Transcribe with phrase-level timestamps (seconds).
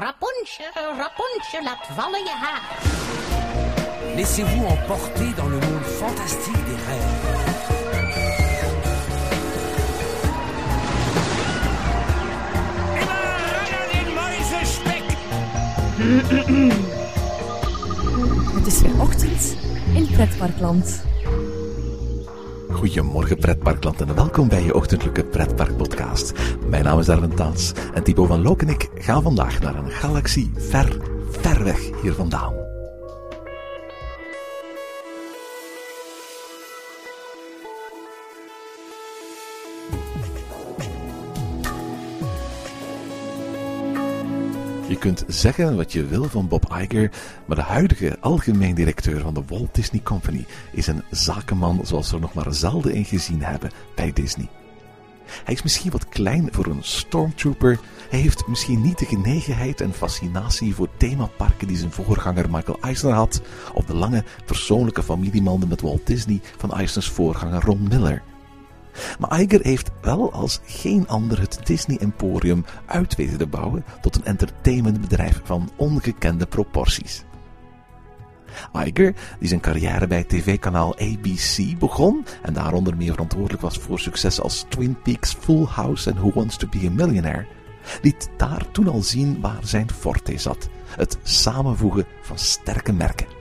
[0.00, 2.62] Rapunzel, Rapunzel, laat vallen je haar.
[4.16, 7.48] Laissez-vous emporter dans le monde fantastique des rêves.
[18.54, 19.56] Het is weer ochtend
[19.94, 21.02] in Pretparkland.
[22.80, 26.32] Goedemorgen pretparkland en welkom bij je ochtendelijke pretparkpodcast.
[26.68, 29.90] Mijn naam is Erwin Taats en Thibaut van Look en ik gaan vandaag naar een
[29.90, 30.96] galaxie ver,
[31.30, 32.69] ver weg hier vandaan.
[44.90, 47.10] Je kunt zeggen wat je wil van Bob Iger,
[47.46, 52.14] maar de huidige algemeen directeur van de Walt Disney Company is een zakenman zoals we
[52.14, 54.48] er nog maar zelden in gezien hebben bij Disney.
[55.44, 57.80] Hij is misschien wat klein voor een stormtrooper.
[58.08, 63.12] Hij heeft misschien niet de genegenheid en fascinatie voor themaparken die zijn voorganger Michael Eisner
[63.12, 63.42] had,
[63.74, 68.22] of de lange persoonlijke familiebanden met Walt Disney van Eisners voorganger Ron Miller.
[69.18, 74.16] Maar Iger heeft wel als geen ander het Disney Emporium uit weten te bouwen tot
[74.16, 77.24] een entertainmentbedrijf van ongekende proporties.
[78.72, 84.40] Iger, die zijn carrière bij tv-kanaal ABC begon en daaronder meer verantwoordelijk was voor succes
[84.40, 87.46] als Twin Peaks, Full House en Who Wants to Be a Millionaire,
[88.02, 93.39] liet daar toen al zien waar zijn forte zat: het samenvoegen van sterke merken.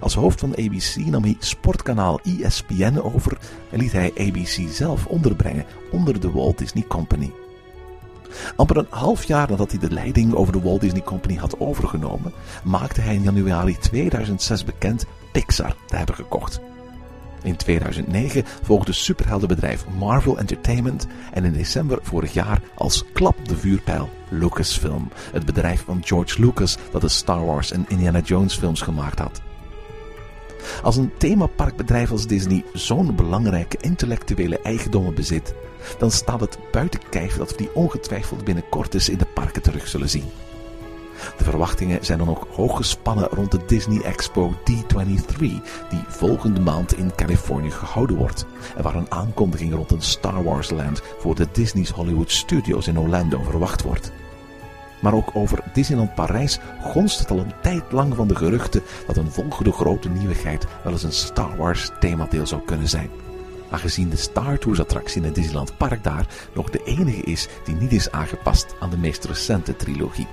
[0.00, 3.38] Als hoofd van ABC nam hij sportkanaal ESPN over
[3.70, 7.32] en liet hij ABC zelf onderbrengen onder de Walt Disney Company.
[8.56, 12.32] Amper een half jaar nadat hij de leiding over de Walt Disney Company had overgenomen,
[12.64, 16.60] maakte hij in januari 2006 bekend Pixar te hebben gekocht.
[17.42, 24.08] In 2009 volgde superheldenbedrijf Marvel Entertainment en in december vorig jaar als klap de vuurpijl
[24.28, 29.18] Lucasfilm, het bedrijf van George Lucas dat de Star Wars en Indiana Jones films gemaakt
[29.18, 29.42] had.
[30.82, 35.54] Als een themaparkbedrijf als Disney zo'n belangrijke intellectuele eigendommen bezit,
[35.98, 39.88] dan staat het buiten kijf dat we die ongetwijfeld binnenkort eens in de parken terug
[39.88, 40.24] zullen zien.
[41.36, 45.38] De verwachtingen zijn dan ook hoog gespannen rond de Disney Expo D23,
[45.88, 48.46] die volgende maand in Californië gehouden wordt,
[48.76, 52.98] en waar een aankondiging rond een Star Wars Land voor de Disney's Hollywood Studios in
[52.98, 54.12] Orlando verwacht wordt.
[55.00, 59.16] Maar ook over Disneyland Parijs gonst het al een tijd lang van de geruchten dat
[59.16, 63.10] een volgende grote nieuwigheid wel eens een Star Wars themadeel zou kunnen zijn.
[63.70, 67.74] Aangezien de Star Tours attractie in het Disneyland Park daar nog de enige is die
[67.74, 70.26] niet is aangepast aan de meest recente trilogie.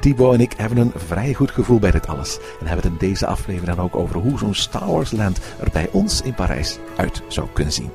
[0.00, 3.08] Thibaut en ik hebben een vrij goed gevoel bij dit alles en hebben het in
[3.08, 6.78] deze aflevering dan ook over hoe zo'n Star Wars Land er bij ons in Parijs
[6.96, 7.90] uit zou kunnen zien.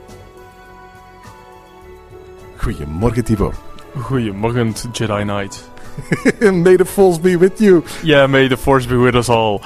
[2.58, 3.73] Goedemorgen Thibaut.
[3.96, 5.72] Goedemorgen, Jedi Knight.
[6.64, 7.84] May the Force be with you.
[8.04, 9.62] Yeah, may the Force be with us all.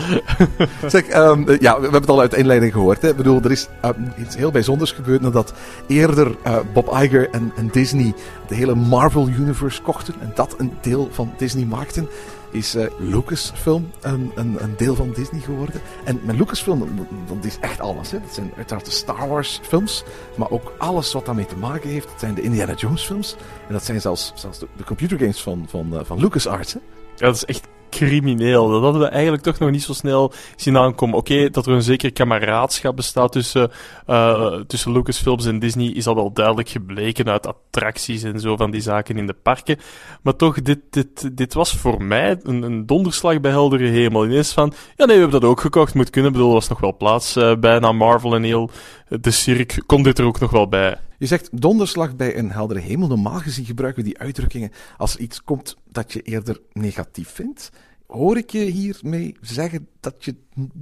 [0.88, 3.02] zeg, um, ja, we hebben het al uit de inleiding gehoord.
[3.02, 3.10] Hè.
[3.10, 5.54] Ik bedoel, er is uh, iets heel bijzonders gebeurd nadat
[5.88, 8.14] eerder uh, Bob Iger en, en, Disney
[8.48, 12.08] de hele Marvel Universe kochten en dat een deel van Disney maakten.
[12.52, 15.82] Is uh, Lucasfilm een, een, een, deel van Disney geworden.
[16.04, 18.12] En met Lucasfilm, dat is echt alles.
[18.12, 18.20] Hè.
[18.20, 20.04] Dat zijn uiteraard de Star Wars films,
[20.36, 22.08] maar ook alles wat daarmee te maken heeft.
[22.08, 23.36] Dat zijn de Indiana Jones films.
[23.68, 26.74] En dat zijn zelfs, zelfs de, de computergames van, van, uh, LucasArts.
[26.74, 26.80] Hè.
[27.16, 28.70] Ja, dat is echt crimineel.
[28.70, 31.18] Dat hadden we eigenlijk toch nog niet zo snel zien aankomen.
[31.18, 33.72] Oké, dat er een zeker kameraadschap bestaat tussen,
[34.08, 38.72] uh, tussen Lucasfilms en Disney is al wel duidelijk gebleken uit attracties en zo van
[38.72, 39.78] die zaken in de parken.
[40.22, 44.26] Maar toch, dit, dit, dit was voor mij een, een donderslag bij heldere hemel.
[44.26, 46.32] Ineens van, ja nee, we hebben dat ook gekocht, moet kunnen.
[46.32, 48.70] Ik bedoel, er was nog wel plaats uh, bij na Marvel en heel
[49.08, 49.84] de cirk.
[49.86, 50.98] Komt dit er ook nog wel bij?
[51.18, 53.08] Je zegt donderslag bij een heldere hemel.
[53.08, 57.70] Normaal gezien gebruiken we die uitdrukkingen als er iets komt dat je eerder negatief vindt.
[58.08, 60.36] Hoor ik je hiermee zeggen dat je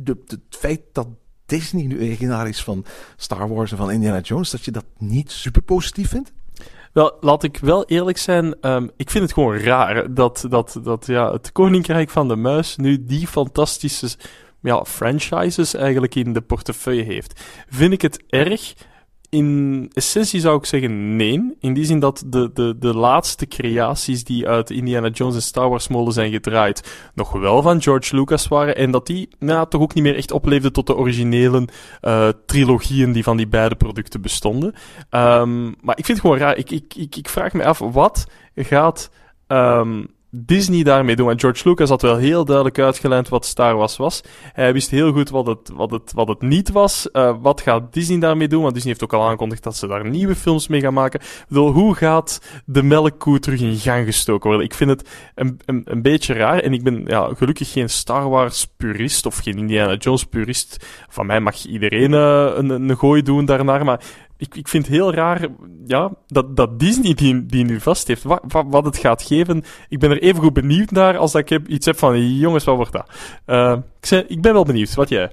[0.03, 1.07] het feit dat
[1.45, 2.85] Disney nu eigenaar is van
[3.15, 6.33] Star Wars en van Indiana Jones, dat je dat niet super positief vindt?
[6.93, 8.55] Wel, laat ik wel eerlijk zijn.
[8.61, 12.75] Um, ik vind het gewoon raar dat, dat, dat ja, het Koninkrijk van de Muis
[12.75, 14.09] nu die fantastische
[14.61, 17.41] ja, franchises eigenlijk in de portefeuille heeft.
[17.69, 18.73] Vind ik het erg?
[19.29, 21.55] In essentie zou ik zeggen nee.
[21.59, 25.69] In die zin dat de, de, de laatste creaties die uit Indiana Jones en Star
[25.69, 28.75] Wars molen zijn gedraaid, nog wel van George Lucas waren.
[28.75, 31.67] En dat die nou, toch ook niet meer echt opleefden tot de originele
[32.01, 34.73] uh, trilogieën die van die beide producten bestonden.
[35.09, 36.57] Um, maar ik vind het gewoon raar.
[36.57, 39.09] Ik, ik, ik, ik vraag me af, wat gaat
[39.47, 41.25] um, Disney daarmee doen?
[41.25, 44.21] Want George Lucas had wel heel duidelijk uitgelijnd wat Star Wars was.
[44.53, 47.09] Hij wist heel goed wat het, wat het, wat het niet was.
[47.13, 48.61] Uh, wat gaat Disney daarmee doen?
[48.61, 51.21] Want Disney heeft ook al aangekondigd dat ze daar nieuwe films mee gaan maken.
[51.49, 54.67] Hoe gaat de melkkoe terug in gang gestoken worden?
[54.67, 56.59] Ik vind het een, een, een beetje raar.
[56.59, 60.85] En ik ben ja, gelukkig geen Star Wars purist of geen Indiana Jones purist.
[61.09, 63.85] Van mij mag iedereen uh, een, een gooi doen daarnaar.
[63.85, 64.01] Maar
[64.37, 65.47] ik, ik vind het heel raar
[65.85, 69.63] ja, dat, dat Disney die, die nu vast heeft, wat, wat, het gaat geven.
[69.89, 72.75] Ik ben er even goed benieuwd naar als dat ik iets heb van, jongens, wat
[72.75, 73.09] wordt dat?
[73.47, 75.31] Uh, ik, ik ben wel benieuwd, wat jij?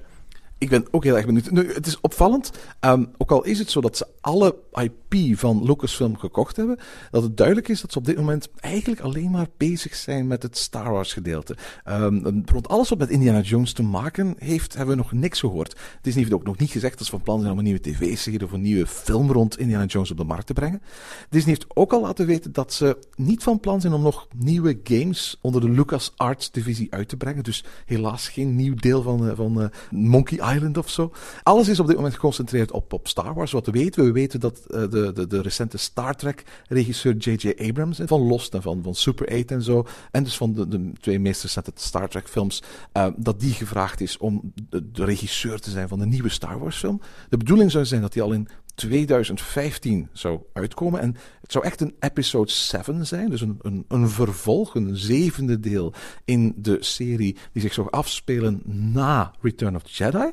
[0.63, 1.51] Ik ben ook heel erg benieuwd.
[1.51, 2.51] Nu, het is opvallend,
[2.81, 6.79] um, ook al is het zo dat ze alle IP van Lucasfilm gekocht hebben,
[7.11, 10.43] dat het duidelijk is dat ze op dit moment eigenlijk alleen maar bezig zijn met
[10.43, 11.57] het Star Wars gedeelte.
[11.89, 15.79] Um, rond alles wat met Indiana Jones te maken heeft, hebben we nog niks gehoord.
[16.01, 18.43] Disney heeft ook nog niet gezegd dat ze van plan zijn om een nieuwe tv-serie
[18.43, 20.81] of een nieuwe film rond Indiana Jones op de markt te brengen.
[21.29, 24.79] Disney heeft ook al laten weten dat ze niet van plan zijn om nog nieuwe
[24.83, 27.43] games onder de Lucas Arts divisie uit te brengen.
[27.43, 31.11] Dus helaas geen nieuw deel van, uh, van uh, Monkey Island of zo.
[31.43, 33.51] Alles is op dit moment geconcentreerd op, Star Wars.
[33.51, 34.07] Wat weten we?
[34.07, 37.69] We weten dat uh, de, de, de recente Star Trek-regisseur J.J.
[37.69, 40.91] Abrams, van Lost en van, van Super 8 en zo, en dus van de, de
[40.99, 42.63] twee meest recente Star Trek-films,
[42.93, 46.59] uh, dat die gevraagd is om de, de, regisseur te zijn van de nieuwe Star
[46.59, 47.01] Wars-film.
[47.29, 50.99] De bedoeling zou zijn dat hij al in 2015 zou uitkomen.
[50.99, 55.93] En het zou echt een episode 7 zijn, dus een, een, vervolg, een zevende deel
[56.25, 60.31] in de serie die zich zou afspelen na Return of the Jedi.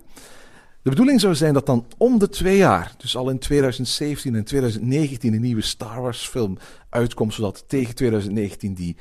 [0.83, 4.45] De bedoeling zou zijn dat dan om de twee jaar, dus al in 2017 en
[4.45, 6.59] 2019, een nieuwe Star Wars film
[6.89, 8.97] uitkomt, zodat tegen 2019 die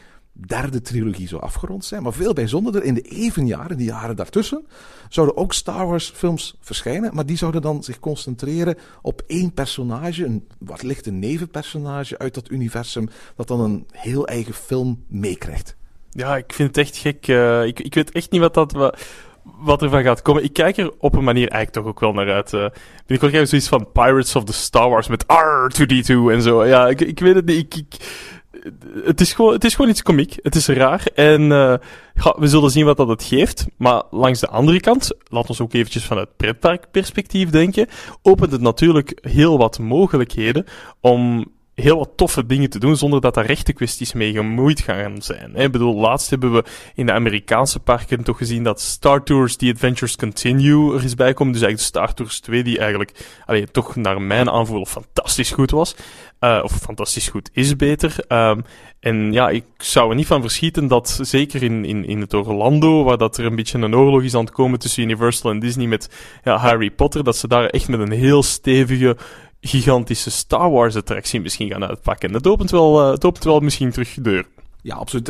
[0.47, 2.03] derde trilogie zou afgerond zijn.
[2.03, 4.65] Maar veel bijzonderder, in de evenjaren, die jaren daartussen,
[5.09, 7.15] zouden ook Star Wars films verschijnen.
[7.15, 12.33] Maar die zouden dan zich concentreren op één personage, een wat licht een nevenpersonage uit
[12.33, 15.75] dat universum, dat dan een heel eigen film meekrijgt.
[16.09, 17.27] Ja, ik vind het echt gek.
[17.27, 18.97] Uh, ik, ik weet echt niet wat dat...
[19.59, 20.43] Wat er van gaat komen.
[20.43, 22.53] Ik kijk er op een manier eigenlijk toch ook wel naar uit.
[22.53, 22.65] Uh,
[23.07, 26.65] ik zoiets van Pirates of the Star Wars met R2D2 en zo.
[26.65, 27.57] Ja, ik, ik weet het niet.
[27.57, 27.97] Ik, ik,
[29.03, 30.35] het, is gewoon, het is gewoon iets komiek.
[30.41, 31.03] Het is raar.
[31.15, 31.73] En uh,
[32.13, 33.65] we zullen zien wat dat het geeft.
[33.77, 37.87] Maar langs de andere kant, laat ons ook eventjes vanuit pretparkperspectief denken,
[38.21, 40.65] opent het natuurlijk heel wat mogelijkheden
[41.01, 45.21] om heel wat toffe dingen te doen zonder dat daar rechte kwesties mee gemoeid gaan
[45.21, 45.55] zijn.
[45.55, 46.63] Ik bedoel, laatst hebben we
[46.95, 51.53] in de Amerikaanse parken toch gezien dat Star Tours The Adventures Continue er is bijkomen.
[51.53, 55.95] Dus eigenlijk Star Tours 2 die eigenlijk allee, toch naar mijn aanvoel fantastisch goed was.
[56.39, 58.15] Uh, of fantastisch goed is beter.
[58.27, 58.63] Um,
[58.99, 63.03] en ja, ik zou er niet van verschieten dat zeker in, in, in het Orlando,
[63.03, 65.87] waar dat er een beetje een oorlog is aan het komen tussen Universal en Disney
[65.87, 66.09] met
[66.43, 69.17] ja, Harry Potter, dat ze daar echt met een heel stevige
[69.61, 72.31] gigantische Star Wars attractie misschien gaan uitpakken.
[72.31, 74.45] Dat opent wel, uh, het opent wel misschien terug de deur.
[74.81, 75.27] Ja, absoluut.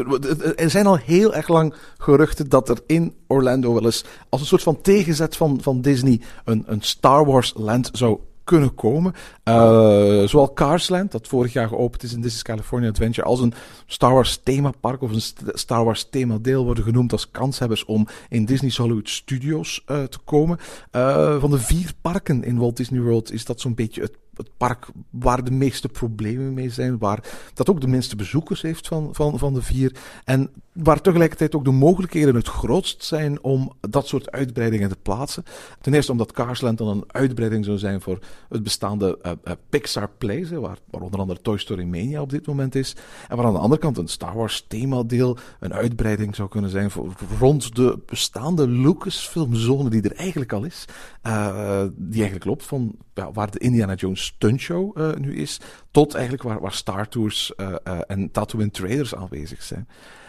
[0.60, 4.48] Er zijn al heel erg lang geruchten dat er in Orlando wel eens als een
[4.48, 9.14] soort van tegenzet van, van Disney een, een Star Wars land zou kunnen komen.
[9.44, 13.54] Uh, zowel Carsland, dat vorig jaar geopend is in is California Adventure, als een
[13.86, 15.22] Star Wars themapark of een
[15.54, 20.58] Star Wars themadeel worden genoemd als kanshebbers om in Disney's Hollywood Studios uh, te komen.
[20.92, 24.58] Uh, van de vier parken in Walt Disney World is dat zo'n beetje het het
[24.58, 29.10] park waar de meeste problemen mee zijn, waar dat ook de minste bezoekers heeft van,
[29.12, 29.96] van, van de vier.
[30.24, 35.44] En waar tegelijkertijd ook de mogelijkheden het grootst zijn om dat soort uitbreidingen te plaatsen.
[35.82, 38.20] Ten eerste omdat Carsland dan een uitbreiding zou zijn voor
[38.50, 39.32] het bestaande uh,
[39.70, 42.96] Pixar Place, waar, onder andere Toy Story Mania op dit moment is.
[43.28, 46.92] En waar aan de andere kant een Star Wars themadeel een uitbreiding zou kunnen zijn
[46.92, 50.86] voor, rond de bestaande Lucasfilmzone die er eigenlijk al is.
[51.24, 52.96] Uh, die eigenlijk loopt van
[53.34, 55.60] waar de Indiana Jones stuntshow uh, nu is,
[55.92, 59.88] tot eigenlijk waar, Star Tours uh, uh, en Tatooine Traders aanwezig zijn.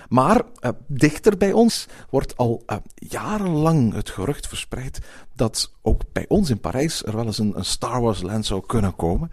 [0.08, 0.42] Maar
[0.86, 2.62] dichter bij ons wordt al
[2.94, 5.00] jarenlang het gerucht verspreid
[5.34, 8.66] dat ook bij ons in Parijs er wel eens een, een Star Wars land zou
[8.66, 9.30] kunnen komen.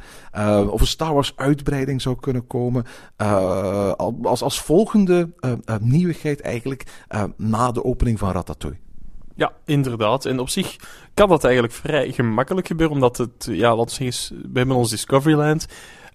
[0.70, 2.86] of een Star Wars uitbreiding zou kunnen komen.
[4.24, 5.30] als, als volgende
[5.80, 7.06] nieuwigheid eigenlijk
[7.38, 8.80] na de opening van Ratatouille.
[9.38, 10.26] Ja, inderdaad.
[10.26, 10.76] En op zich
[11.14, 14.90] kan dat eigenlijk vrij gemakkelijk gebeuren, omdat het, ja, laten we zeggen, we hebben ons
[14.90, 15.68] Discoveryland.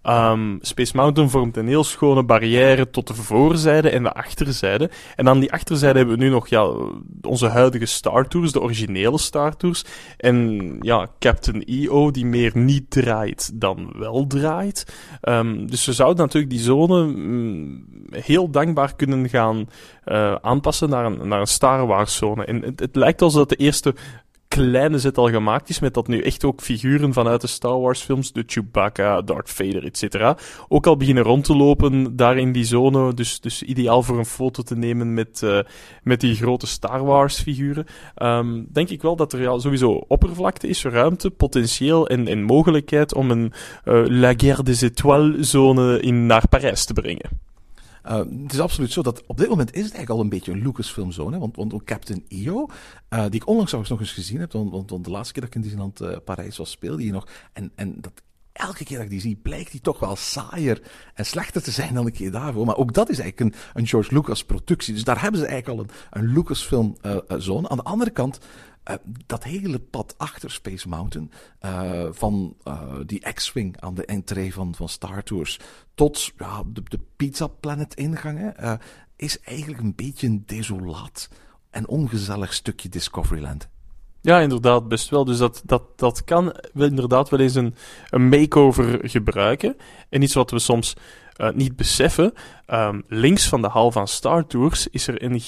[0.08, 4.90] Um, Space Mountain vormt een heel schone barrière tot de voorzijde en de achterzijde.
[5.16, 6.72] En aan die achterzijde hebben we nu nog ja,
[7.22, 9.84] onze huidige Star Tours, de originele Star Tours.
[10.16, 14.86] En ja, Captain EO, die meer niet draait dan wel draait.
[15.22, 19.68] Um, dus we zouden natuurlijk die zone mm, heel dankbaar kunnen gaan
[20.04, 22.44] uh, aanpassen naar een, naar een Star Wars zone.
[22.44, 23.94] En het, het lijkt alsof dat de eerste
[24.52, 28.02] kleine zet al gemaakt is, met dat nu echt ook figuren vanuit de Star Wars
[28.02, 30.34] films, de Chewbacca, Darth Vader, etc.,
[30.68, 33.14] ook al beginnen rond te lopen daar in die zone.
[33.14, 35.58] Dus, dus ideaal voor een foto te nemen met, uh,
[36.02, 37.86] met die grote Star Wars figuren.
[38.22, 43.14] Um, denk ik wel dat er ja, sowieso oppervlakte is, ruimte, potentieel en, en mogelijkheid
[43.14, 43.52] om een
[43.84, 47.51] uh, La Guerre des Étoiles zone in, naar Parijs te brengen.
[48.06, 50.52] Uh, het is absoluut zo dat op dit moment is het eigenlijk al een beetje
[50.52, 51.38] een Lucasfilm-zone.
[51.38, 52.66] Want, want Captain EO,
[53.10, 55.56] uh, die ik onlangs nog eens gezien heb, want, want, de laatste keer dat ik
[55.56, 57.28] in Disneyland uh, Parijs was, speelde hij nog.
[57.52, 60.82] En, en dat elke keer dat ik die zie, blijkt die toch wel saaier
[61.14, 62.66] en slechter te zijn dan een keer daarvoor.
[62.66, 64.94] Maar ook dat is eigenlijk een, een George Lucas productie.
[64.94, 67.68] Dus daar hebben ze eigenlijk al een, een Lucasfilm uh, zone.
[67.68, 68.38] Aan de andere kant,
[68.90, 68.96] uh,
[69.26, 74.74] dat hele pad achter Space Mountain, uh, van uh, die X-Wing aan de entree van,
[74.74, 75.58] van Star Tours
[75.94, 78.78] tot ja, de, de Pizza Planet ingangen,
[79.16, 81.28] is eigenlijk een beetje een desolaat
[81.70, 83.68] en ongezellig stukje Discoveryland.
[84.20, 85.24] Ja, inderdaad, best wel.
[85.24, 87.74] Dus dat, dat, dat kan inderdaad wel eens een,
[88.10, 89.76] een makeover gebruiken.
[90.08, 90.96] En iets wat we soms
[91.54, 92.32] niet beseffen.
[92.66, 95.40] Um, links van de hal van Star Tours is er een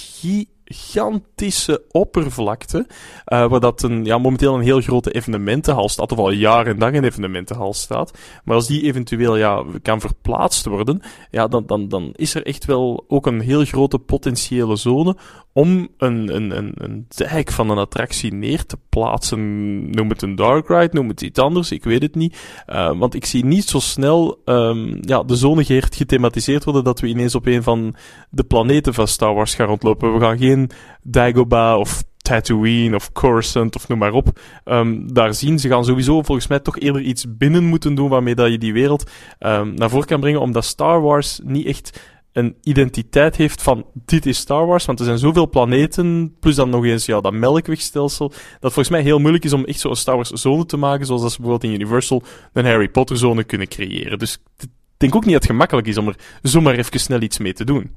[0.64, 2.87] gigantische oppervlakte.
[2.87, 6.12] Uh, waar dat een, ja, momenteel een heel grote evenementenhal staat.
[6.12, 8.18] Of al jaren en dag een evenementenhal staat.
[8.44, 11.02] Maar als die eventueel ja, kan verplaatst worden.
[11.30, 15.16] Ja, dan, dan, dan is er echt wel ook een heel grote potentiële zone.
[15.52, 19.90] Om een, een, een, een dijk van een attractie neer te plaatsen.
[19.90, 21.71] Noem het een dark ride, noem het iets anders.
[21.71, 22.37] Ik weet het niet.
[22.66, 26.85] Uh, want ik zie niet zo snel um, ja, de zone gethematiseerd worden.
[26.85, 27.94] Dat we ineens op een van
[28.30, 30.14] de planeten van Star Wars gaan rondlopen.
[30.14, 30.54] We gaan geen
[31.03, 35.59] Dagobah of Tatooine of Coruscant of noem maar op um, daar zien.
[35.59, 38.73] Ze gaan sowieso volgens mij toch eerder iets binnen moeten doen waarmee dat je die
[38.73, 42.01] wereld um, naar voren kan brengen, omdat Star Wars niet echt
[42.33, 46.71] een identiteit heeft van dit is Star Wars, want er zijn zoveel planeten, plus dan
[46.71, 50.15] nog eens ja, dat melkwegstelsel, dat volgens mij heel moeilijk is om echt zo'n Star
[50.15, 53.69] Wars zone te maken, zoals dat ze bijvoorbeeld in Universal een Harry Potter zone kunnen
[53.69, 54.19] creëren.
[54.19, 57.39] Dus ik denk ook niet dat het gemakkelijk is om er zomaar even snel iets
[57.39, 57.91] mee te doen.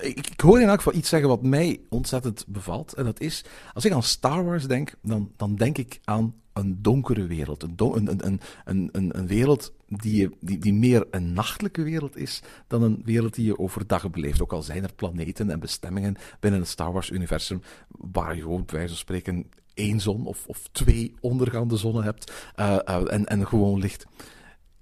[0.00, 2.92] Ik, hoor in elk geval iets zeggen wat mij ontzettend bevalt.
[2.92, 6.82] En dat is, als ik aan Star Wars denk, dan, dan denk ik aan een
[6.82, 7.62] donkere wereld.
[7.62, 8.40] Een, een, een,
[8.92, 13.44] een, een, wereld die, die, die meer een nachtelijke wereld is dan een wereld die
[13.44, 14.42] je overdag beleeft.
[14.42, 18.74] Ook al zijn er planeten en bestemmingen binnen het Star Wars-universum waar je gewoon bij
[18.74, 23.46] wijze van spreken één zon of, of twee ondergaande zonnen hebt uh, uh, en, en
[23.46, 24.06] gewoon licht.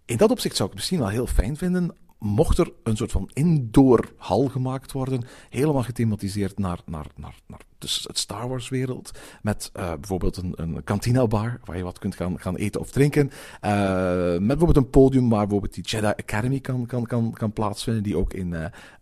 [0.05, 3.13] In dat opzicht zou ik het misschien wel heel fijn vinden mocht er een soort
[3.13, 8.69] van indoor hal gemaakt worden, helemaal gethematiseerd naar, naar, naar, naar dus het Star Wars
[8.69, 9.11] wereld,
[9.43, 13.31] met uh, bijvoorbeeld een, een bar, waar je wat kunt gaan, gaan eten of drinken,
[13.65, 18.03] uh, met bijvoorbeeld een podium waar bijvoorbeeld die Jedi Academy kan, kan, kan, kan plaatsvinden,
[18.03, 18.55] die ook in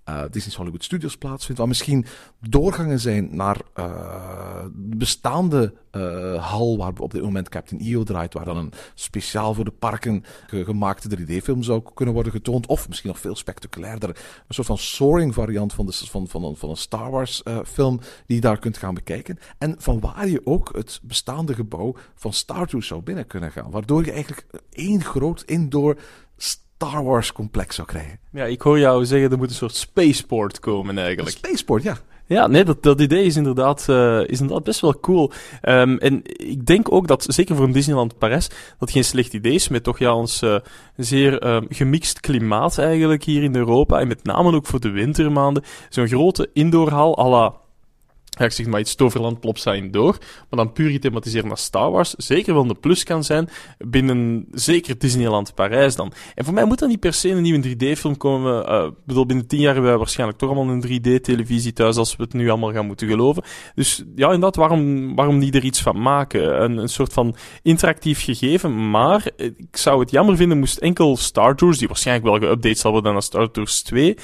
[0.08, 2.06] uh, Disney's Hollywood Studios plaatsvindt, waar misschien
[2.40, 5.74] doorgangen zijn naar uh, bestaande
[6.38, 10.24] hal waar op dit moment Captain EO draait, waar dan een speciaal voor de parken
[10.46, 14.78] ge gemaakte 3D-film zou kunnen worden getoond, of misschien nog veel spectaculairder, een soort van
[14.78, 18.76] soaring variant van, de, van, van, een, van een Star Wars film die daar kunt
[18.76, 23.26] gaan bekijken, en van waar je ook het bestaande gebouw van Star Tours zou binnen
[23.26, 25.96] kunnen gaan, waardoor je eigenlijk één groot indoor
[26.36, 28.18] Star Wars complex zou krijgen.
[28.32, 31.36] Ja, ik hoor jou zeggen, er moet een soort spaceport komen eigenlijk.
[31.36, 31.96] Een spaceport, ja.
[32.26, 35.30] Ja, nee, dat, dat idee is inderdaad, uh, is inderdaad best wel cool.
[35.62, 39.54] Um, en ik denk ook dat, zeker voor een Disneyland Parijs, dat geen slecht idee
[39.54, 40.56] is met toch ja, ons uh,
[40.96, 44.00] zeer um, gemixt klimaat eigenlijk hier in Europa.
[44.00, 45.64] En met name ook voor de wintermaanden.
[45.88, 47.54] Zo'n grote indoorhal à la
[48.38, 50.18] ja, ik zeg maar iets Toverland Plopsa door,
[50.50, 53.48] maar dan puur gethematiseerd naar Star Wars, zeker wel een plus kan zijn
[53.78, 56.12] binnen, zeker Disneyland Parijs dan.
[56.34, 58.68] En voor mij moet dan niet per se een nieuwe 3D-film komen.
[58.68, 62.22] Uh, bedoel, binnen tien jaar hebben wij waarschijnlijk toch allemaal een 3D-televisie thuis, als we
[62.22, 63.42] het nu allemaal gaan moeten geloven.
[63.74, 66.62] Dus ja, inderdaad, waarom, waarom niet er iets van maken?
[66.62, 71.56] Een, een soort van interactief gegeven, maar ik zou het jammer vinden moest enkel Star
[71.56, 74.16] Tours, die waarschijnlijk wel geüpdate zal worden naar Star Tours 2,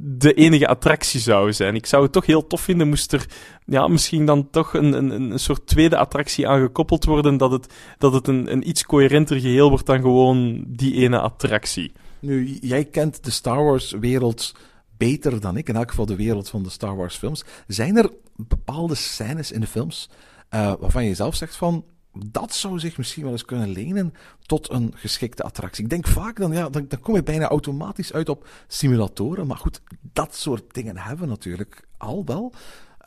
[0.00, 1.74] de enige attractie zou zijn.
[1.74, 3.26] Ik zou het toch heel tof vinden moest er
[3.64, 8.12] ja, misschien dan toch een, een, een soort tweede attractie aangekoppeld worden, dat het, dat
[8.12, 11.92] het een, een iets coherenter geheel wordt dan gewoon die ene attractie.
[12.20, 14.54] Nu, jij kent de Star Wars wereld
[14.96, 17.44] beter dan ik, in elk geval de wereld van de Star Wars films.
[17.66, 20.10] Zijn er bepaalde scènes in de films
[20.54, 21.84] uh, waarvan je zelf zegt van,
[22.26, 24.14] dat zou zich misschien wel eens kunnen lenen
[24.46, 25.84] tot een geschikte attractie.
[25.84, 29.46] Ik denk vaak dan, ja, dan, dan kom je bijna automatisch uit op simulatoren.
[29.46, 29.80] Maar goed,
[30.12, 32.52] dat soort dingen hebben we natuurlijk al wel.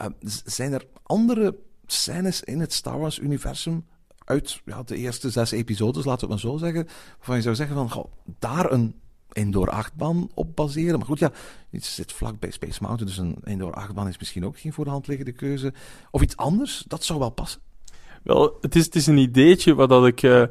[0.02, 0.08] Uh,
[0.46, 1.56] zijn er andere
[1.86, 3.86] scènes in het Star Wars-universum
[4.26, 7.56] uit ja, de eerste zes episodes, laten we het maar zo zeggen, waarvan je zou
[7.56, 8.96] zeggen van, goh, daar een
[9.32, 10.98] indoor achtbaan op baseren.
[10.98, 11.32] Maar goed, ja,
[11.72, 14.86] het zit vlak bij Space Mountain, dus een indoor achtbaan is misschien ook geen voor
[14.86, 15.74] de hand liggende keuze.
[16.12, 17.62] Of iets anders, dat zou wel passen.
[18.24, 20.44] Wel, het is, het is een ideetje waar dat ik eh,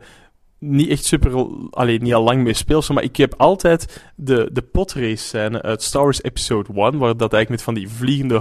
[0.58, 4.62] niet echt super, alleen niet al lang mee speel, maar ik heb altijd de, de
[4.62, 8.40] potrace scène uit Star Wars Episode 1, waar dat eigenlijk met van die vliegende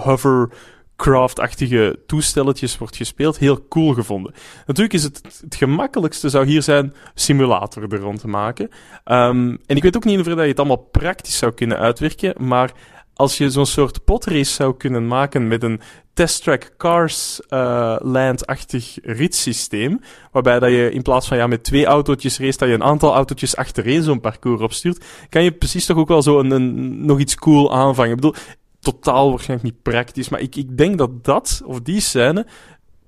[0.99, 4.33] hovercraft-achtige toestelletjes wordt gespeeld, heel cool gevonden.
[4.65, 8.69] Natuurlijk is het, het gemakkelijkste zou hier zijn simulator er rond te maken.
[9.03, 12.47] Ehm, en ik weet ook niet in dat je het allemaal praktisch zou kunnen uitwerken,
[12.47, 12.71] maar
[13.13, 15.81] als je zo'n soort potrace zou kunnen maken met een
[16.13, 20.01] Test Track Cars uh, Land-achtig ritssysteem,
[20.31, 23.13] waarbij dat je in plaats van ja, met twee autootjes race, dat je een aantal
[23.13, 27.19] autootjes achtereen zo'n parcours opstuurt, kan je precies toch ook wel zo een, een, nog
[27.19, 28.09] iets cool aanvangen.
[28.11, 28.35] Ik bedoel,
[28.79, 32.45] totaal waarschijnlijk niet praktisch, maar ik, ik denk dat dat, of die scène,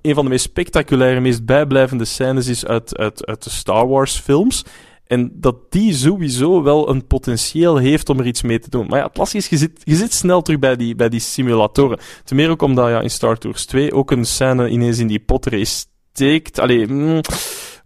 [0.02, 4.20] een van de meest spectaculaire, meest bijblijvende scènes is uit, uit, uit de Star Wars
[4.20, 4.66] films.
[5.12, 8.88] En dat die sowieso wel een potentieel heeft om er iets mee te doen.
[8.88, 11.20] Maar ja, het lastige is, je zit, je zit snel terug bij die, bij die
[11.20, 12.00] simulatoren.
[12.24, 15.20] Ten meer ook omdat ja, in Star Tours 2 ook een scène ineens in die
[15.20, 16.60] potrace steekt.
[16.60, 17.22] Allee, mm,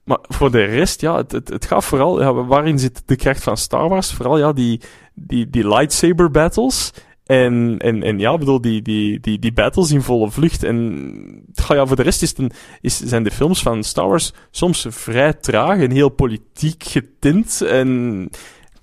[0.03, 2.21] maar voor de rest, ja, het, het, het gaat vooral...
[2.21, 4.13] Ja, waarin zit de kracht van Star Wars?
[4.13, 4.81] Vooral, ja, die,
[5.13, 6.91] die, die lightsaber battles.
[7.25, 10.63] En, en, en ja, bedoel, die, die, die, die battles in volle vlucht.
[10.63, 12.51] En ja, voor de rest is het een,
[12.81, 17.61] is, zijn de films van Star Wars soms vrij traag en heel politiek getint.
[17.61, 18.29] En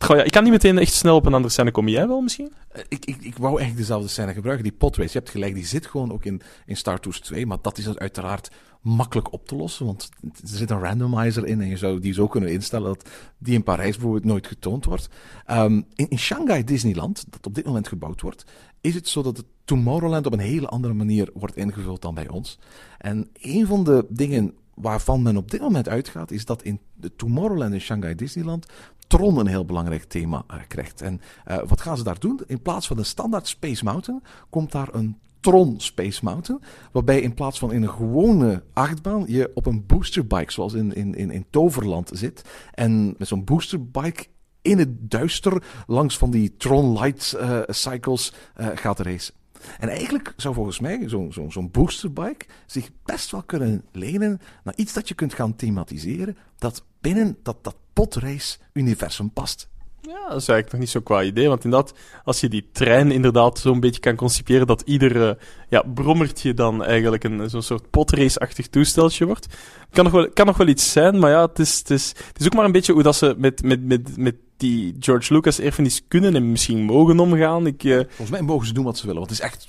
[0.08, 1.92] ja, ik kan niet meteen echt snel op een andere scène komen.
[1.92, 2.52] Jij wel misschien?
[2.88, 4.64] Ik, ik, ik wou eigenlijk dezelfde scène gebruiken.
[4.64, 7.46] Die potrace, je hebt gelijk, die zit gewoon ook in, in Star Tours 2.
[7.46, 8.50] Maar dat is uiteraard
[8.82, 9.86] makkelijk op te lossen.
[9.86, 13.54] Want er zit een randomizer in en je zou die zo kunnen instellen dat die
[13.54, 15.08] in Parijs bijvoorbeeld nooit getoond wordt.
[15.50, 18.44] Um, in, Shanghai Disneyland, dat op dit moment gebouwd wordt,
[18.80, 22.28] is het zo dat het Tomorrowland op een hele andere manier wordt ingevuld dan bij
[22.28, 22.58] ons.
[22.98, 27.16] En een van de dingen waarvan men op dit moment uitgaat, is dat in de
[27.16, 28.66] Tomorrowland in Shanghai Disneyland
[29.06, 31.00] Tron een heel belangrijk thema uh, krijgt.
[31.00, 32.40] En uh, wat gaan ze daar doen?
[32.46, 36.60] In plaats van een standaard Space Mountain komt daar een Tron Space Mountain.
[36.92, 41.14] Waarbij in plaats van in een gewone achtbaan je op een boosterbike, zoals in, in,
[41.14, 42.42] in, in Toverland zit.
[42.74, 44.26] En met zo'n boosterbike
[44.62, 49.34] in het duister langs van die Tron Light uh, cycles uh, gaat racen.
[49.78, 54.76] En eigenlijk zou volgens mij zo'n zo, zo boosterbike zich best wel kunnen lenen naar
[54.76, 59.68] iets dat je kunt gaan thematiseren, dat binnen dat, dat potrace-universum past.
[60.08, 61.48] Ja, dat is eigenlijk nog niet zo'n qua idee.
[61.48, 61.94] Want inderdaad,
[62.24, 65.30] als je die trein inderdaad zo'n beetje kan conciperen dat ieder uh,
[65.68, 69.46] ja, brommertje dan eigenlijk een, zo'n soort potrace-achtig toesteltje wordt.
[69.90, 72.40] Kan nog, wel, kan nog wel iets zijn, maar ja, het is, het is, het
[72.40, 75.60] is ook maar een beetje hoe dat ze met, met, met, met die George Lucas
[75.60, 77.66] erfenis kunnen en misschien mogen omgaan.
[77.66, 77.96] Ik, uh...
[77.96, 79.66] Volgens mij mogen ze doen wat ze willen, want het is echt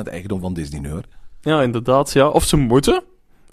[0.00, 1.04] 100% eigendom van Disney nu hoor.
[1.40, 2.12] Ja, inderdaad.
[2.12, 2.28] Ja.
[2.28, 3.02] Of ze moeten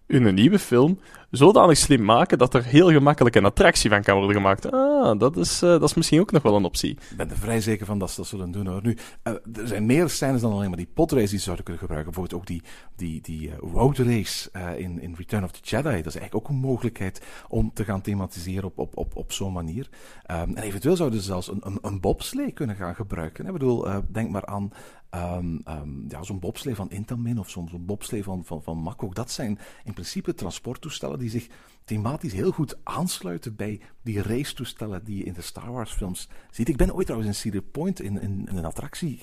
[0.08, 1.00] in een nieuwe film
[1.32, 4.72] zodanig slim maken dat er heel gemakkelijk een attractie van kan worden gemaakt.
[4.72, 6.92] Ah, dat is, uh, dat is misschien ook nog wel een optie.
[6.92, 8.82] Ik ben er vrij zeker van dat ze dat zullen doen hoor.
[8.84, 11.82] Nu, uh, er zijn meer scènes dan alleen maar die potrace die ze zouden kunnen
[11.82, 12.12] gebruiken.
[12.12, 12.62] Bijvoorbeeld ook die,
[12.96, 15.98] die, die uh, in, in Return of the Jedi.
[15.98, 19.54] Dat is eigenlijk ook een mogelijkheid om te gaan thematiseren op, op, op, op zo'n
[19.54, 19.90] manier.
[20.32, 23.46] Um, en eventueel zouden ze zelfs een, een, een bobslee kunnen gaan gebruiken.
[23.46, 24.72] Ik bedoel, denk maar aan
[25.16, 29.10] Um, um, ja, zo'n bobslee van Intamin of zo'n zo bobslee van, van, van Makko,
[29.14, 31.48] dat zijn in principe transporttoestellen die zich
[31.84, 36.70] thematisch heel goed aansluiten bij die race-toestellen die je in de Star Wars films ziet.
[36.70, 39.20] Ik ben ooit trouwens in Cedar Point in, in, een attractie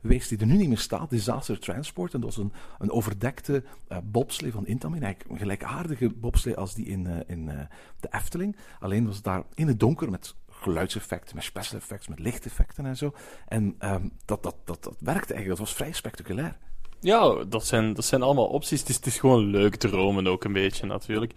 [0.00, 2.14] geweest die er nu niet meer staat, Disaster Transport.
[2.14, 6.74] En dat was een, een overdekte uh, bobslee van Intamin, eigenlijk een gelijkaardige bobslee als
[6.74, 7.60] die in, uh, in uh,
[8.00, 8.56] de Efteling.
[8.80, 12.96] Alleen was het daar in het donker met geluidseffecten, met special effects, met lichteffecten en
[12.96, 13.14] zo.
[13.48, 16.58] En um, dat, dat, dat, dat werkte eigenlijk, dat was vrij spectaculair.
[17.02, 18.80] Ja, dat zijn, dat zijn allemaal opties.
[18.80, 21.32] Het is, het is gewoon leuk dromen ook een beetje, natuurlijk.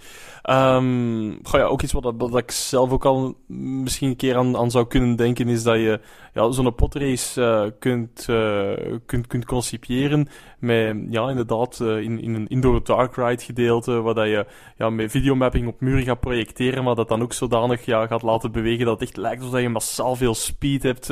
[0.49, 4.71] Um, goh, ook iets wat, wat ik zelf ook al misschien een keer aan, aan
[4.71, 5.99] zou kunnen denken, is dat je
[6.33, 8.71] ja, zo'n potrace uh, kunt, uh,
[9.05, 10.27] kunt, kunt concipiëren
[10.59, 14.45] met, ja, inderdaad, uh, in, in een indoor dark ride gedeelte, waar dat je
[14.77, 18.51] ja, met videomapping op muren gaat projecteren, maar dat dan ook zodanig ja, gaat laten
[18.51, 21.09] bewegen dat het echt lijkt alsof je massaal veel speed hebt.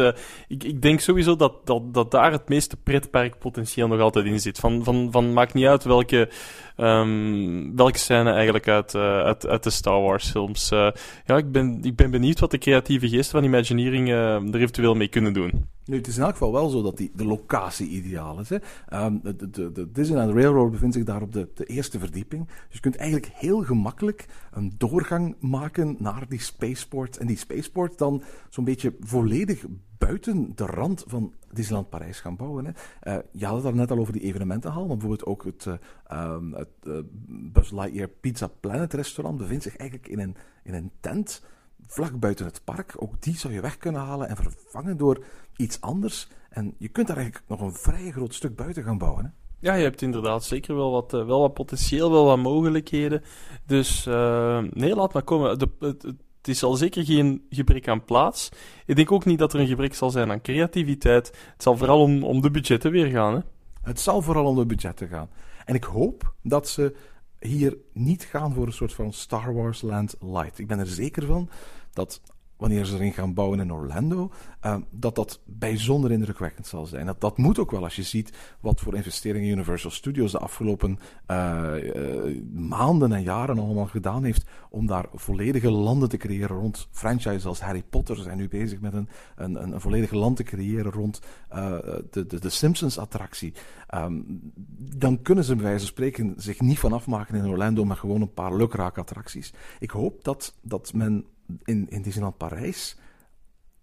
[0.47, 4.59] ik, ik denk sowieso dat, dat, dat daar het meeste pretparkpotentieel nog altijd in zit.
[4.59, 6.29] Van, van, van maakt niet uit welke,
[6.77, 10.71] um, welke scène eigenlijk uit, uh, uit, uit de Star Wars films.
[10.71, 10.91] Uh,
[11.25, 14.95] ja, ik ben, ik ben benieuwd wat de creatieve geesten van Imagineering uh, er eventueel
[14.95, 15.71] mee kunnen doen.
[15.85, 18.49] Nu, het is in elk geval wel zo dat die, de locatie ideaal is.
[18.49, 18.57] Hè.
[19.05, 22.47] Um, de, de, de Disneyland Railroad bevindt zich daar op de, de eerste verdieping.
[22.47, 27.17] Dus je kunt eigenlijk heel gemakkelijk een doorgang maken naar die spaceport.
[27.17, 29.65] En die spaceport dan zo'n beetje volledig
[29.97, 32.65] buiten de rand van Disneyland Parijs gaan bouwen.
[32.65, 32.71] Hè.
[33.13, 36.37] Uh, je had het daar net al over die evenementenhal, maar bijvoorbeeld ook het, uh,
[36.51, 41.43] het uh, Buzz Lightyear Pizza Planet restaurant bevindt zich eigenlijk in een, in een tent
[41.87, 42.93] vlak buiten het park.
[42.95, 45.23] Ook die zou je weg kunnen halen en vervangen door
[45.55, 46.27] iets anders.
[46.49, 49.23] En je kunt daar eigenlijk nog een vrij groot stuk buiten gaan bouwen.
[49.23, 49.29] Hè?
[49.59, 53.23] Ja, je hebt inderdaad zeker wel wat, eh, wel wat potentieel, wel wat mogelijkheden.
[53.65, 54.05] Dus
[54.69, 55.59] nee, laat maar komen.
[55.59, 56.05] De, het,
[56.43, 58.49] het, is al zeker geen gebrek aan plaats.
[58.85, 61.27] Ik denk ook niet dat er een gebrek zal zijn aan creativiteit.
[61.27, 63.33] Het zal vooral om, om de budgetten weer gaan.
[63.33, 63.39] Hè?
[63.81, 65.29] Het zal vooral om de budgetten gaan.
[65.65, 66.95] En ik hoop dat ze
[67.39, 70.59] hier niet gaan voor een soort van Star Wars Land Light.
[70.59, 71.49] Ik ben er zeker van
[71.93, 72.21] dat
[72.63, 74.31] wanneer ze erin gaan bouwen in Orlando,
[74.65, 77.05] uh, dat dat bijzonder indrukwekkend zal zijn.
[77.05, 80.99] Dat, dat moet ook wel als je ziet wat voor investeringen Universal Studios de afgelopen
[81.27, 86.87] uh, uh, maanden en jaren allemaal gedaan heeft om daar volledige landen te creëren rond
[86.91, 88.15] franchises als Harry Potter.
[88.15, 92.39] Ze zijn nu bezig met een, een, een volledige land te creëren rond de, de,
[92.39, 93.53] de Simpsons-attractie.
[93.95, 94.41] Um,
[94.97, 98.21] dan kunnen ze bij wijze van spreken zich niet van afmaken in Orlando, maar gewoon
[98.21, 99.53] een paar lukraak attracties.
[99.79, 101.25] Ik hoop dat, dat men
[101.63, 102.97] in, in Disneyland Parijs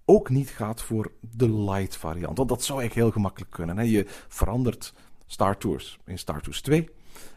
[0.04, 2.36] ook niet gaat voor de light variant.
[2.36, 3.78] Want dat zou eigenlijk heel gemakkelijk kunnen.
[3.78, 3.84] Hè?
[3.84, 4.94] Je verandert
[5.26, 6.88] Star Tours in Star Tours 2.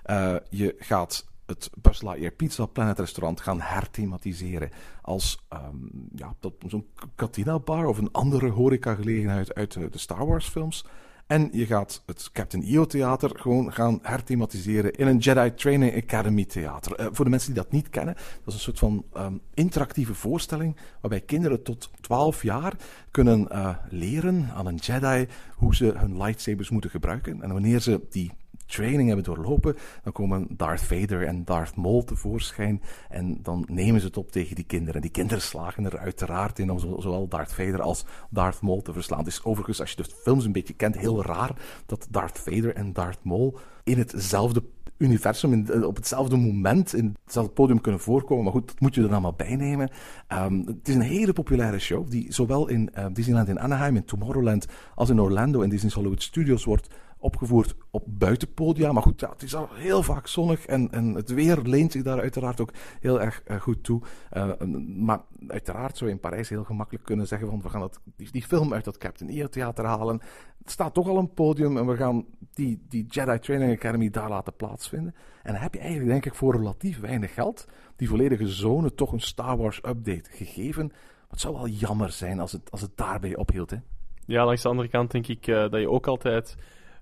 [0.05, 4.69] Uh, je gaat het Buzz Lightyear Pizza Planet restaurant gaan herthematiseren
[5.01, 6.35] als um, ja,
[6.67, 10.85] zo'n Katina bar of een andere horecagelegenheid uit de, de Star Wars films.
[11.27, 16.45] En je gaat het Captain EO Theater gewoon gaan herthematiseren in een Jedi Training Academy
[16.45, 16.99] theater.
[16.99, 20.13] Uh, voor de mensen die dat niet kennen, dat is een soort van um, interactieve
[20.13, 22.73] voorstelling waarbij kinderen tot 12 jaar
[23.11, 27.41] kunnen uh, leren aan een Jedi hoe ze hun lightsabers moeten gebruiken.
[27.41, 28.31] En wanneer ze die
[28.73, 34.07] training hebben doorlopen, dan komen Darth Vader en Darth Maul tevoorschijn en dan nemen ze
[34.07, 34.95] het op tegen die kinderen.
[34.95, 38.93] En die kinderen slagen er uiteraard in om zowel Darth Vader als Darth Maul te
[38.93, 39.19] verslaan.
[39.19, 41.51] Het is overigens, als je de films een beetje kent, heel raar
[41.85, 44.63] dat Darth Vader en Darth Maul in hetzelfde
[44.97, 48.43] universum in, eh, op hetzelfde moment in hetzelfde podium kunnen voorkomen.
[48.43, 49.89] Maar goed, dat moet je er allemaal bij nemen.
[50.33, 54.05] Um, het is een hele populaire show die zowel in uh, Disneyland in Anaheim, in
[54.05, 56.87] Tomorrowland, als in Orlando en Disney's Hollywood Studios wordt
[57.23, 58.91] opgevoerd op buitenpodia.
[58.91, 62.03] Maar goed, ja, het is al heel vaak zonnig en, en het weer leent zich
[62.03, 64.01] daar uiteraard ook heel erg uh, goed toe.
[64.33, 64.51] Uh,
[64.97, 68.43] maar uiteraard zou je in Parijs heel gemakkelijk kunnen zeggen van we gaan dat, die,
[68.43, 70.21] film uit dat Captain EO theater halen.
[70.57, 74.29] Het staat toch al een podium en we gaan die, die Jedi Training Academy daar
[74.29, 75.15] laten plaatsvinden.
[75.43, 79.11] En dan heb je eigenlijk denk ik voor relatief weinig geld die volledige zone toch
[79.11, 80.91] een Star Wars update gegeven.
[81.29, 83.69] Het zou wel jammer zijn als het, als het daarbij ophield.
[83.69, 83.77] Hè?
[84.25, 86.55] Ja, langs de andere kant denk ik uh, dat je ook altijd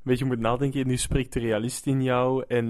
[0.03, 2.43] weet je moet nadenken, nu spreekt de realist in jou.
[2.47, 2.67] En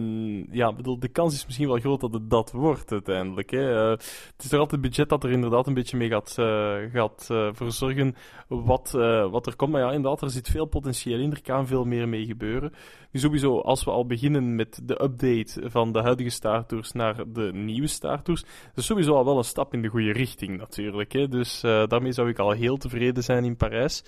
[0.51, 3.49] ja, bedoel, de kans is misschien wel groot dat het dat wordt uiteindelijk.
[3.49, 3.83] Hè.
[3.83, 7.27] Uh, het is toch altijd budget dat er inderdaad een beetje mee gaat, uh, gaat
[7.31, 8.15] uh, verzorgen
[8.47, 8.91] wat,
[9.31, 9.71] wat er komt.
[9.71, 11.31] Maar ja, inderdaad, er zit veel potentieel in.
[11.31, 12.73] Er kan veel meer mee gebeuren.
[13.11, 17.23] Nu sowieso, als we al beginnen met de update van de huidige Star Tours naar
[17.27, 20.57] de nieuwe Star Tours, dat is sowieso al wel een stap in de goede richting
[20.57, 21.11] natuurlijk.
[21.11, 21.27] Hè.
[21.27, 24.03] Dus daarmee zou ik al heel tevreden zijn in Parijs.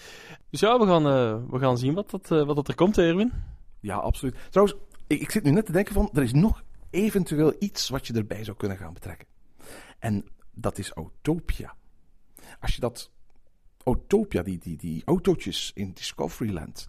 [0.49, 1.03] Dus ja, we gaan,
[1.49, 3.12] we gaan zien wat dat, wat dat er komt, hè.
[3.79, 4.35] Ja, absoluut.
[4.49, 8.07] Trouwens, ik, ik, zit nu net te denken van, er is nog eventueel iets wat
[8.07, 9.27] je erbij zou kunnen gaan betrekken.
[9.99, 11.75] En dat is Autopia.
[12.59, 13.11] Als je dat
[13.83, 16.87] Autopia, die, die, die autootjes in Discoveryland,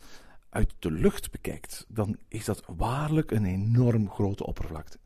[0.48, 4.98] uit de lucht bekijkt, dan is dat waarlijk een enorm grote oppervlakte.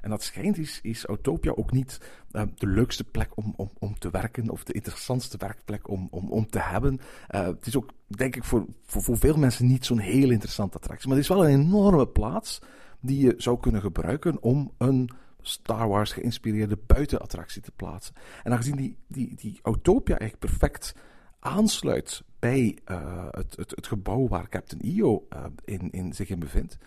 [0.00, 2.00] En dat schijnt is, is Autopia ook niet
[2.32, 6.30] uh, de leukste plek om, om, om te werken of de interessantste werkplek om, om,
[6.30, 7.00] om te hebben.
[7.30, 11.08] Uh, het is ook, denk ik, voor, voor, veel mensen niet zo'n heel interessante attractie.
[11.08, 12.60] Maar het is wel een enorme plaats
[13.00, 18.14] die je zou kunnen gebruiken om een Star Wars geïnspireerde buitenattractie te plaatsen.
[18.42, 20.94] En aangezien die, die, die Autopia eigenlijk perfect
[21.38, 25.26] aansluit bij uh, het, het, het, gebouw waar Captain EO
[25.64, 26.78] in, in zich in bevindt,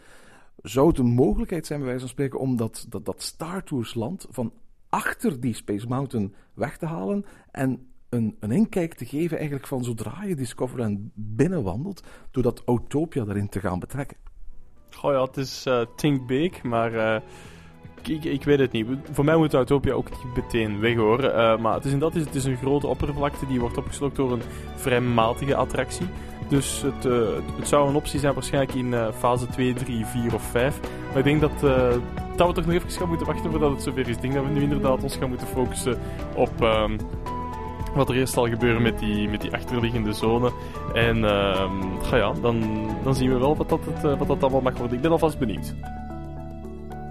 [0.66, 3.94] zou het een mogelijkheid zijn, bij wijze van spreken, om dat, dat, dat Star Tours
[3.94, 4.54] land van
[4.90, 9.84] achter die Space Mountain weg te halen en een, een inkijk te geven eigenlijk van
[9.84, 14.18] zodra je Discoveryland binnenwandelt, door dat Autopia erin te gaan betrekken.
[14.90, 17.16] Goh ja, het is uh, think big, maar uh,
[18.02, 18.88] ik, ik, weet het niet.
[19.12, 21.24] Voor mij moet Autopia ook niet meteen weg hoor.
[21.24, 24.42] Uh, maar het is inderdaad het is een grote oppervlakte die wordt opgeslokt door een
[24.76, 26.08] vrij matige attractie.
[26.48, 27.28] Dus het, uh,
[27.58, 30.80] het zou een optie zijn waarschijnlijk in uh, fase 2, 3, 4 of 5.
[31.08, 31.88] Maar ik denk dat, uh,
[32.36, 34.16] dat we toch nog even gaan moeten wachten voordat het zover is.
[34.16, 35.98] Ik denk dat we nu inderdaad ons gaan moeten focussen
[36.36, 36.98] op um,
[37.96, 40.52] wat er eerst zal gebeuren met die, met die achterliggende zone.
[40.94, 41.72] En uh,
[42.12, 44.96] ja, dan, dan zien we wel wat dat, het, wat dat allemaal mag worden.
[44.96, 45.74] Ik ben alvast benieuwd.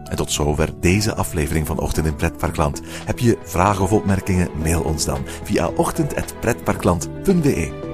[0.04, 2.82] En tot zover deze aflevering van Ochtend in Pretparkland.
[2.84, 4.48] Heb je vragen of opmerkingen?
[4.62, 7.93] Mail ons dan via ochtend.pretparkland.be.